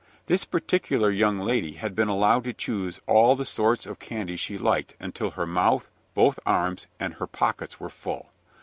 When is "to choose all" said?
2.45-3.35